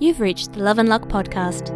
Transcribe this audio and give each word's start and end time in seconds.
You've 0.00 0.20
reached 0.20 0.52
the 0.52 0.60
Love 0.60 0.78
and 0.78 0.88
Luck 0.88 1.08
podcast. 1.08 1.74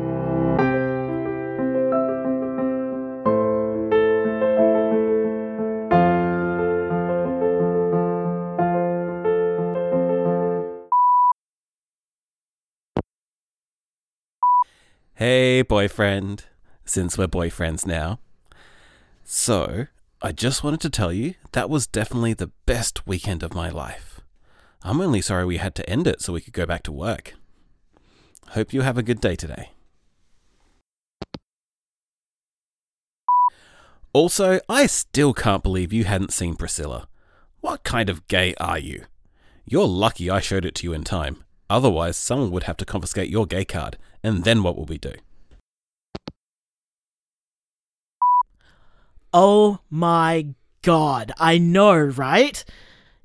Hey, 15.14 15.62
boyfriend. 15.62 16.45
Since 16.84 17.18
we're 17.18 17.27
boyfriends 17.27 17.86
now. 17.86 18.20
So, 19.25 19.86
I 20.20 20.30
just 20.30 20.62
wanted 20.62 20.80
to 20.82 20.91
tell 20.91 21.12
you 21.12 21.34
that 21.52 21.68
was 21.68 21.89
definitely 21.89 22.34
the 22.34 22.52
best 22.66 23.04
weekend 23.04 23.43
of 23.43 23.52
my 23.54 23.68
life. 23.68 24.20
I'm 24.84 25.00
only 25.00 25.20
sorry 25.20 25.45
we 25.45 25.57
had 25.57 25.75
to 25.77 25.91
end 25.91 26.07
it 26.07 26.20
so 26.20 26.32
we 26.32 26.41
could 26.41 26.52
go 26.52 26.66
back 26.66 26.84
to 26.84 26.93
work. 26.93 27.34
Hope 28.48 28.73
you 28.73 28.82
have 28.82 28.98
a 28.98 29.02
good 29.02 29.20
day 29.20 29.37
today. 29.37 29.70
Also, 34.12 34.60
I 34.68 34.87
still 34.87 35.32
can't 35.32 35.62
believe 35.62 35.92
you 35.92 36.05
hadn't 36.05 36.34
seen 36.34 36.55
Priscilla. 36.55 37.09
What 37.62 37.82
kind 37.82 38.10
of 38.10 38.28
gay 38.28 38.55
are 38.60 38.78
you? 38.78 39.06
You're 39.65 39.87
lucky 39.87 40.28
I 40.28 40.41
showed 40.41 40.66
it 40.66 40.74
to 40.77 40.87
you 40.87 40.92
in 40.92 41.02
time. 41.02 41.45
Otherwise, 41.70 42.18
someone 42.18 42.51
would 42.51 42.65
have 42.65 42.77
to 42.77 42.84
confiscate 42.84 43.30
your 43.30 43.46
gay 43.46 43.65
card, 43.65 43.96
and 44.23 44.45
then 44.45 44.62
what 44.62 44.77
will 44.77 44.84
we 44.84 44.98
do? 44.98 45.15
Oh 49.32 49.79
my 49.88 50.48
god, 50.82 51.32
I 51.38 51.56
know, 51.56 51.96
right? 51.96 52.62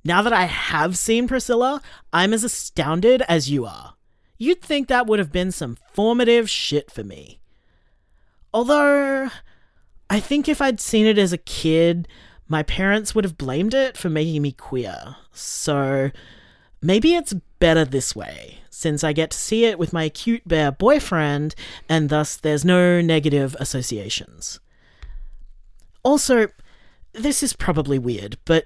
Now 0.06 0.22
that 0.22 0.32
I 0.32 0.46
have 0.46 0.98
seen 0.98 1.28
Priscilla, 1.28 1.82
I'm 2.14 2.32
as 2.32 2.46
astounded 2.46 3.24
as 3.24 3.50
you 3.50 3.66
are. 3.66 3.97
You'd 4.38 4.62
think 4.62 4.88
that 4.88 5.08
would 5.08 5.20
have 5.20 5.32
been 5.32 5.52
some 5.52 5.78
formative 5.94 6.50
shit 6.50 6.92
for 6.92 7.04
me. 7.04 7.40
Although, 8.54 9.30
I 10.10 10.20
think 10.20 10.48
if 10.48 10.62
I'd 10.62 10.80
seen 10.80 11.06
it 11.06 11.18
as 11.18 11.34
a 11.34 11.38
kid, 11.38 12.08
my 12.48 12.64
parents 12.64 13.14
would 13.14 13.24
have 13.24 13.38
blamed 13.38 13.74
it 13.74 13.98
for 13.98 14.10
making 14.10 14.42
me 14.42 14.52
queer. 14.52 15.18
So, 15.32 16.12
maybe 16.82 17.16
it's 17.16 17.34
better 17.60 17.84
this 17.84 18.16
way, 18.16 18.60
since 18.70 19.04
I 19.04 19.14
get 19.14 19.32
to 19.32 19.38
see 19.38 19.66
it 19.66 19.80
with 19.80 19.92
my 19.92 20.10
cute 20.10 20.48
bear 20.48 20.72
boyfriend, 20.72 21.56
and 21.90 22.10
thus 22.10 22.38
there's 22.38 22.64
no 22.64 23.02
negative 23.02 23.56
associations. 23.60 24.60
Also, 26.04 26.48
this 27.14 27.42
is 27.42 27.54
probably 27.54 28.00
weird, 28.00 28.38
but 28.46 28.66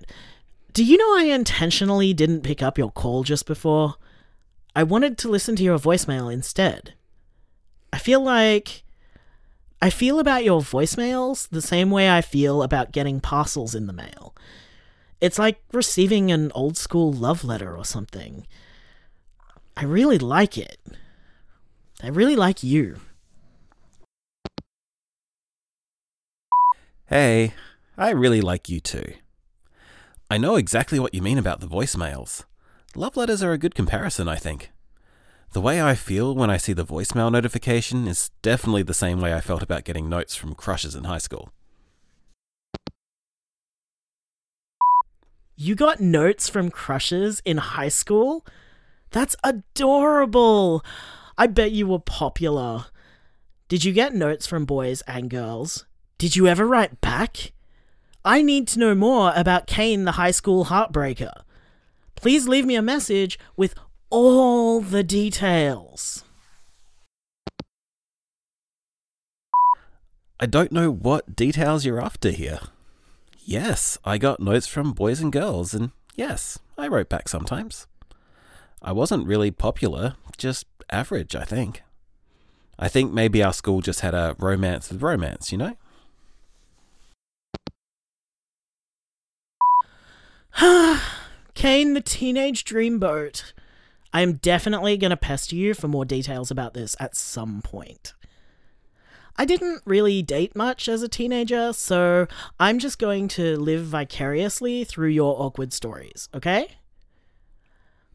do 0.74 0.84
you 0.84 0.98
know 0.98 1.18
I 1.18 1.34
intentionally 1.34 2.14
didn't 2.14 2.42
pick 2.42 2.62
up 2.62 2.78
your 2.78 2.92
call 2.92 3.24
just 3.24 3.46
before? 3.46 3.96
I 4.76 4.84
wanted 4.84 5.18
to 5.20 5.30
listen 5.30 5.56
to 5.58 5.64
your 5.64 5.78
voicemail 5.78 6.32
instead. 6.32 6.94
I 7.92 7.98
feel 7.98 8.22
like. 8.22 8.84
I 9.82 9.90
feel 9.90 10.20
about 10.20 10.44
your 10.44 10.62
voicemails 10.62 11.50
the 11.50 11.62
same 11.62 11.90
way 11.90 12.10
I 12.10 12.22
feel 12.22 12.62
about 12.62 12.92
getting 12.92 13.20
parcels 13.20 13.74
in 13.74 13.88
the 13.88 13.94
mail. 13.94 14.36
It's 15.20 15.40
like 15.40 15.62
receiving 15.74 16.32
an 16.32 16.52
old 16.54 16.78
school 16.78 17.12
love 17.12 17.44
letter 17.44 17.76
or 17.76 17.84
something. 17.84 18.46
I 19.76 19.84
really 19.84 20.20
like 20.20 20.58
it. 20.58 20.80
I 22.04 22.10
really 22.10 22.36
like 22.36 22.62
you. 22.64 22.98
Hey, 27.08 27.54
I 27.98 28.12
really 28.12 28.42
like 28.42 28.70
you 28.70 28.80
too. 28.80 29.14
I 30.30 30.38
know 30.38 30.56
exactly 30.56 31.00
what 31.00 31.14
you 31.14 31.22
mean 31.22 31.38
about 31.38 31.60
the 31.60 31.68
voicemails. 31.68 32.46
Love 32.96 33.16
letters 33.16 33.42
are 33.42 33.54
a 33.54 33.58
good 33.58 33.74
comparison, 33.74 34.28
I 34.28 34.36
think. 34.36 34.72
The 35.54 35.62
way 35.62 35.82
I 35.82 35.96
feel 35.96 36.36
when 36.36 36.50
I 36.50 36.58
see 36.58 36.74
the 36.74 36.86
voicemail 36.86 37.32
notification 37.32 38.06
is 38.06 38.32
definitely 38.42 38.84
the 38.84 38.94
same 38.94 39.22
way 39.22 39.34
I 39.34 39.40
felt 39.40 39.64
about 39.64 39.86
getting 39.86 40.10
notes 40.10 40.36
from 40.36 40.56
crushes 40.56 40.94
in 40.94 41.06
high 41.06 41.18
school. 41.18 41.54
You 45.56 45.76
got 45.76 46.02
notes 46.02 46.50
from 46.50 46.70
crushes 46.70 47.42
in 47.46 47.58
high 47.58 47.90
school? 47.90 48.46
That's 49.12 49.38
adorable. 49.42 50.84
I 51.38 51.48
bet 51.48 51.72
you 51.72 51.88
were 51.88 52.00
popular. 52.00 52.88
Did 53.70 53.86
you 53.86 53.94
get 53.94 54.14
notes 54.14 54.48
from 54.48 54.66
boys 54.66 55.02
and 55.08 55.30
girls? 55.30 55.86
Did 56.18 56.36
you 56.36 56.48
ever 56.48 56.66
write 56.66 57.00
back? 57.00 57.54
I 58.26 58.42
need 58.42 58.68
to 58.70 58.80
know 58.80 58.96
more 58.96 59.32
about 59.34 59.68
Kane 59.68 60.04
the 60.04 60.14
high 60.14 60.32
school 60.32 60.66
heartbreaker. 60.66 61.44
Please 62.22 62.48
leave 62.48 62.68
me 62.68 62.76
a 62.76 62.84
message 62.84 63.40
with 63.58 63.74
all 64.12 64.80
the 64.80 65.02
details. 65.02 66.24
I 70.40 70.46
don't 70.46 70.72
know 70.72 70.92
what 70.92 71.36
details 71.36 71.84
you're 71.84 72.00
after 72.02 72.30
here. 72.30 72.60
Yes, 73.44 73.98
I 74.06 74.20
got 74.20 74.40
notes 74.40 74.68
from 74.68 74.92
boys 74.92 75.20
and 75.20 75.32
girls, 75.34 75.74
and 75.74 75.92
yes, 76.16 76.60
I 76.78 76.88
wrote 76.88 77.10
back 77.10 77.28
sometimes. 77.28 77.88
I 78.84 78.92
wasn't 78.92 79.26
really 79.26 79.50
popular, 79.50 80.14
just 80.38 80.68
average, 80.92 81.36
I 81.36 81.44
think. 81.44 81.82
I 82.78 82.88
think 82.88 83.12
maybe 83.12 83.42
our 83.42 83.54
school 83.54 83.82
just 83.82 84.02
had 84.02 84.14
a 84.14 84.36
romance 84.38 84.92
with 84.92 85.02
romance, 85.02 85.52
you 85.52 85.58
know? 85.58 85.76
Kane 91.62 91.94
the 91.94 92.02
Teenage 92.02 92.64
Dreamboat. 92.64 93.54
I 94.12 94.22
am 94.22 94.38
definitely 94.38 94.98
going 94.98 95.12
to 95.12 95.16
pester 95.16 95.56
you 95.56 95.76
for 95.76 95.88
more 95.88 96.06
details 96.06 96.50
about 96.50 96.74
this 96.74 96.96
at 97.00 97.16
some 97.16 97.62
point. 97.62 98.16
I 99.36 99.46
didn't 99.46 99.84
really 99.86 100.24
date 100.24 100.56
much 100.56 100.90
as 100.90 101.04
a 101.04 101.08
teenager, 101.08 101.72
so 101.72 102.26
I'm 102.60 102.80
just 102.80 102.98
going 102.98 103.28
to 103.28 103.60
live 103.60 103.84
vicariously 103.84 104.86
through 104.86 105.10
your 105.10 105.40
awkward 105.40 105.72
stories, 105.72 106.30
okay? 106.34 106.78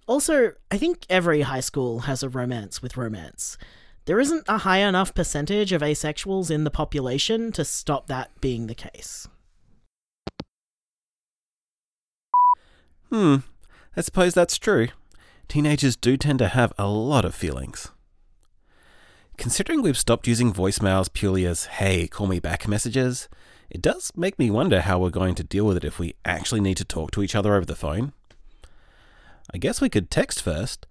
Also, 0.08 0.54
I 0.72 0.76
think 0.76 1.06
every 1.08 1.42
high 1.42 1.60
school 1.60 2.00
has 2.00 2.24
a 2.24 2.28
romance 2.28 2.82
with 2.82 2.96
romance. 2.96 3.56
There 4.06 4.18
isn't 4.18 4.42
a 4.48 4.58
high 4.58 4.78
enough 4.78 5.14
percentage 5.14 5.70
of 5.70 5.82
asexuals 5.82 6.50
in 6.50 6.64
the 6.64 6.70
population 6.72 7.52
to 7.52 7.64
stop 7.64 8.08
that 8.08 8.40
being 8.40 8.66
the 8.66 8.74
case. 8.74 9.28
Hmm, 13.10 13.36
I 13.96 14.00
suppose 14.00 14.34
that's 14.34 14.58
true. 14.58 14.88
Teenagers 15.48 15.96
do 15.96 16.16
tend 16.16 16.38
to 16.40 16.48
have 16.48 16.72
a 16.76 16.88
lot 16.88 17.24
of 17.24 17.34
feelings. 17.34 17.92
Considering 19.36 19.82
we've 19.82 19.98
stopped 19.98 20.26
using 20.26 20.52
voicemails 20.52 21.12
purely 21.12 21.44
as, 21.44 21.66
hey, 21.66 22.08
call 22.08 22.26
me 22.26 22.40
back 22.40 22.66
messages, 22.66 23.28
it 23.70 23.82
does 23.82 24.10
make 24.16 24.38
me 24.38 24.50
wonder 24.50 24.80
how 24.80 24.98
we're 24.98 25.10
going 25.10 25.34
to 25.34 25.44
deal 25.44 25.64
with 25.64 25.76
it 25.76 25.84
if 25.84 25.98
we 25.98 26.14
actually 26.24 26.60
need 26.60 26.76
to 26.78 26.84
talk 26.84 27.10
to 27.12 27.22
each 27.22 27.34
other 27.34 27.54
over 27.54 27.66
the 27.66 27.76
phone. 27.76 28.12
I 29.52 29.58
guess 29.58 29.80
we 29.80 29.88
could 29.88 30.10
text 30.10 30.42
first. 30.42 30.86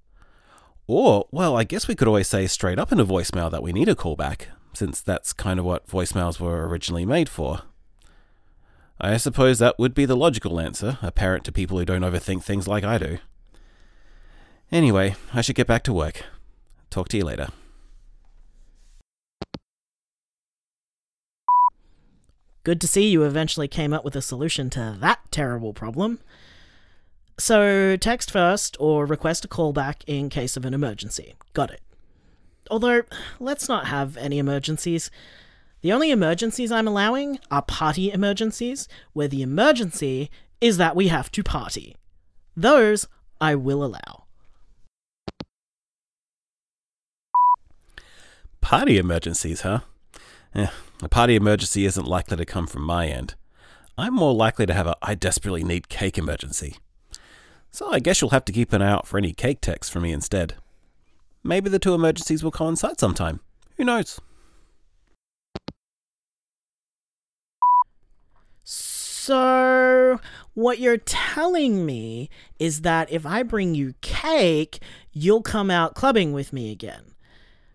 Or, 0.87 1.27
well, 1.31 1.57
I 1.57 1.63
guess 1.63 1.87
we 1.87 1.95
could 1.95 2.07
always 2.07 2.27
say 2.27 2.47
straight 2.47 2.79
up 2.79 2.91
in 2.91 2.99
a 2.99 3.05
voicemail 3.05 3.49
that 3.51 3.63
we 3.63 3.73
need 3.73 3.89
a 3.89 3.95
call 3.95 4.15
back, 4.15 4.49
since 4.73 5.01
that's 5.01 5.33
kind 5.33 5.59
of 5.59 5.65
what 5.65 5.87
voicemails 5.87 6.39
were 6.39 6.67
originally 6.67 7.05
made 7.05 7.27
for. 7.27 7.63
I 8.99 9.17
suppose 9.17 9.59
that 9.59 9.77
would 9.77 9.93
be 9.93 10.05
the 10.05 10.15
logical 10.15 10.59
answer, 10.59 10.97
apparent 11.01 11.43
to 11.45 11.51
people 11.51 11.77
who 11.77 11.85
don't 11.85 12.01
overthink 12.01 12.43
things 12.43 12.67
like 12.67 12.83
I 12.83 12.97
do. 12.97 13.17
Anyway, 14.71 15.15
I 15.33 15.41
should 15.41 15.55
get 15.55 15.67
back 15.67 15.83
to 15.83 15.93
work. 15.93 16.23
Talk 16.89 17.09
to 17.09 17.17
you 17.17 17.25
later. 17.25 17.49
Good 22.63 22.81
to 22.81 22.87
see 22.87 23.09
you 23.09 23.23
eventually 23.23 23.67
came 23.67 23.93
up 23.93 24.03
with 24.03 24.15
a 24.15 24.21
solution 24.21 24.71
to 24.71 24.97
that 24.99 25.19
terrible 25.29 25.71
problem. 25.71 26.19
So, 27.37 27.95
text 27.97 28.31
first 28.31 28.75
or 28.79 29.05
request 29.05 29.45
a 29.45 29.47
callback 29.47 29.97
in 30.07 30.29
case 30.29 30.57
of 30.57 30.65
an 30.65 30.73
emergency. 30.73 31.35
Got 31.53 31.69
it. 31.69 31.81
Although, 32.71 33.03
let's 33.39 33.69
not 33.69 33.87
have 33.87 34.17
any 34.17 34.39
emergencies. 34.39 35.11
The 35.85 35.93
only 35.93 36.09
emergencies 36.09 36.71
I'm 36.71 36.87
allowing 36.87 37.37
are 37.51 37.61
party 37.61 38.11
emergencies, 38.11 38.87
where 39.13 39.27
the 39.27 39.43
emergency 39.43 40.31
is 40.59 40.77
that 40.77 40.95
we 40.95 41.09
have 41.09 41.31
to 41.33 41.43
party. 41.43 41.95
Those 42.57 43.07
I 43.39 43.53
will 43.53 43.85
allow. 43.85 44.23
Party 48.61 48.97
emergencies, 48.97 49.61
huh? 49.61 49.81
Eh, 50.55 50.69
a 51.03 51.07
party 51.07 51.35
emergency 51.35 51.85
isn't 51.85 52.07
likely 52.07 52.37
to 52.37 52.45
come 52.45 52.65
from 52.65 52.81
my 52.81 53.05
end. 53.05 53.35
I'm 53.95 54.15
more 54.15 54.33
likely 54.33 54.65
to 54.65 54.73
have 54.73 54.87
a 54.87 54.95
I 55.03 55.13
desperately 55.13 55.63
need 55.63 55.87
cake 55.87 56.17
emergency. 56.17 56.77
So 57.69 57.91
I 57.91 57.99
guess 57.99 58.21
you'll 58.21 58.31
have 58.31 58.45
to 58.45 58.51
keep 58.51 58.73
an 58.73 58.81
eye 58.81 58.89
out 58.89 59.05
for 59.05 59.19
any 59.19 59.33
cake 59.33 59.61
texts 59.61 59.93
from 59.93 60.01
me 60.01 60.11
instead. 60.11 60.55
Maybe 61.43 61.69
the 61.69 61.77
two 61.77 61.93
emergencies 61.93 62.43
will 62.43 62.49
coincide 62.49 62.99
sometime. 62.99 63.39
Who 63.77 63.83
knows? 63.83 64.19
So, 69.25 70.19
what 70.53 70.77
you're 70.77 70.97
telling 70.99 71.83
me 71.83 72.29
is 72.59 72.81
that 72.81 73.11
if 73.11 73.25
I 73.25 73.41
bring 73.41 73.73
you 73.73 73.95
cake, 74.01 74.77
you'll 75.13 75.41
come 75.41 75.71
out 75.71 75.95
clubbing 75.95 76.31
with 76.31 76.53
me 76.53 76.71
again. 76.71 77.15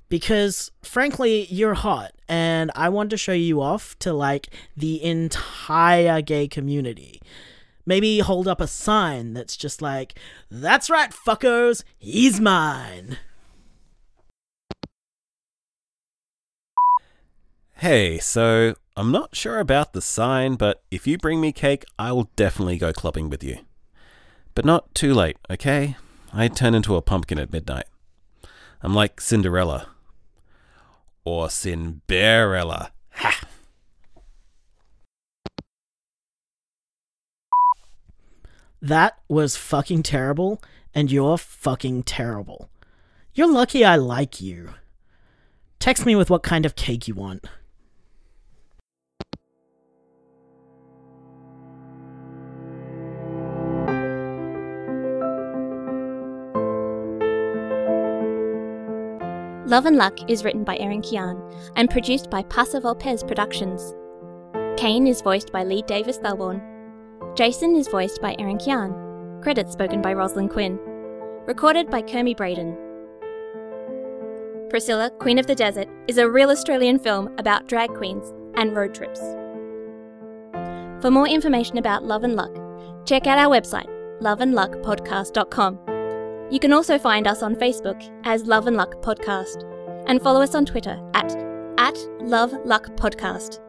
Because 0.08 0.70
frankly, 0.82 1.46
you're 1.46 1.74
hot, 1.74 2.12
and 2.28 2.70
I 2.76 2.88
want 2.88 3.10
to 3.10 3.16
show 3.16 3.32
you 3.32 3.60
off 3.60 3.98
to 3.98 4.12
like 4.12 4.50
the 4.76 5.02
entire 5.02 6.22
gay 6.22 6.46
community. 6.46 7.20
Maybe 7.84 8.20
hold 8.20 8.46
up 8.46 8.60
a 8.60 8.68
sign 8.68 9.32
that's 9.32 9.56
just 9.56 9.82
like, 9.82 10.16
that's 10.52 10.88
right, 10.88 11.10
fuckos, 11.10 11.82
he's 11.98 12.38
mine. 12.38 13.18
Hey, 17.74 18.18
so 18.18 18.76
I'm 19.00 19.12
not 19.12 19.34
sure 19.34 19.58
about 19.58 19.94
the 19.94 20.02
sign, 20.02 20.56
but 20.56 20.82
if 20.90 21.06
you 21.06 21.16
bring 21.16 21.40
me 21.40 21.52
cake, 21.52 21.86
I 21.98 22.12
will 22.12 22.28
definitely 22.36 22.76
go 22.76 22.92
clubbing 22.92 23.30
with 23.30 23.42
you. 23.42 23.60
But 24.54 24.66
not 24.66 24.94
too 24.94 25.14
late, 25.14 25.38
okay? 25.48 25.96
I 26.34 26.48
turn 26.48 26.74
into 26.74 26.94
a 26.96 27.00
pumpkin 27.00 27.38
at 27.38 27.50
midnight. 27.50 27.86
I'm 28.82 28.92
like 28.92 29.18
Cinderella. 29.18 29.88
Or 31.24 31.46
Cinderfella. 31.46 32.90
Ha! 33.12 33.40
That 38.82 39.18
was 39.30 39.56
fucking 39.56 40.02
terrible, 40.02 40.62
and 40.94 41.10
you're 41.10 41.38
fucking 41.38 42.02
terrible. 42.02 42.68
You're 43.32 43.50
lucky 43.50 43.82
I 43.82 43.96
like 43.96 44.42
you. 44.42 44.74
Text 45.78 46.04
me 46.04 46.14
with 46.14 46.28
what 46.28 46.42
kind 46.42 46.66
of 46.66 46.76
cake 46.76 47.08
you 47.08 47.14
want. 47.14 47.46
Love 59.70 59.86
and 59.86 59.96
Luck 59.96 60.28
is 60.28 60.42
written 60.42 60.64
by 60.64 60.76
Erin 60.78 61.00
Kian 61.00 61.40
and 61.76 61.88
produced 61.88 62.28
by 62.28 62.42
Pasa 62.42 62.80
Volpez 62.80 63.24
Productions. 63.24 63.94
Kane 64.76 65.06
is 65.06 65.22
voiced 65.22 65.52
by 65.52 65.62
Lee 65.62 65.82
Davis 65.82 66.18
Thalbourne. 66.18 66.60
Jason 67.36 67.76
is 67.76 67.86
voiced 67.86 68.20
by 68.20 68.34
Erin 68.40 68.58
Kian. 68.58 69.40
Credits 69.44 69.70
spoken 69.72 70.02
by 70.02 70.12
Rosalind 70.12 70.50
Quinn. 70.50 70.76
Recorded 71.46 71.88
by 71.88 72.02
Kermie 72.02 72.36
Braden. 72.36 72.76
Priscilla, 74.70 75.08
Queen 75.20 75.38
of 75.38 75.46
the 75.46 75.54
Desert, 75.54 75.86
is 76.08 76.18
a 76.18 76.28
real 76.28 76.50
Australian 76.50 76.98
film 76.98 77.32
about 77.38 77.68
drag 77.68 77.94
queens 77.94 78.32
and 78.56 78.74
road 78.74 78.92
trips. 78.92 79.20
For 81.00 81.12
more 81.12 81.28
information 81.28 81.78
about 81.78 82.04
Love 82.04 82.24
and 82.24 82.34
Luck, 82.34 82.56
check 83.06 83.28
out 83.28 83.38
our 83.38 83.48
website, 83.48 83.88
loveandluckpodcast.com. 84.20 85.89
You 86.50 86.58
can 86.58 86.72
also 86.72 86.98
find 86.98 87.28
us 87.28 87.42
on 87.42 87.54
Facebook 87.54 88.02
as 88.24 88.44
Love 88.44 88.66
and 88.66 88.76
Luck 88.76 89.00
Podcast 89.02 89.64
and 90.08 90.20
follow 90.20 90.42
us 90.42 90.54
on 90.54 90.66
Twitter 90.66 91.00
at, 91.14 91.32
at 91.78 91.96
Love 92.20 92.52
Luck 92.64 92.86
Podcast. 92.96 93.60